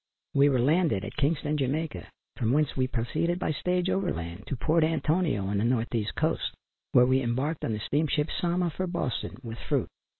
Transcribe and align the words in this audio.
We 0.33 0.49
were 0.49 0.57
landed 0.57 1.05
at 1.05 1.15
Kingston, 1.15 1.57
Jamaica, 1.57 2.07
from 2.35 2.53
whence 2.53 2.75
we 2.75 2.87
proceeded 2.87 3.37
by 3.37 3.51
stage 3.51 3.87
over 3.87 4.11
land 4.11 4.47
to 4.47 4.55
Port 4.55 4.83
Antonio 4.83 5.45
on 5.45 5.59
the 5.59 5.63
north 5.63 5.93
east 5.93 6.15
coast, 6.15 6.55
where 6.91 7.05
we 7.05 7.21
embarked 7.21 7.63
on 7.63 7.73
the 7.73 7.79
steamship 7.81 8.29
Sama, 8.31 8.71
for 8.71 8.87
Boston, 8.87 9.37
with 9.43 9.59
fruit. 9.59 9.89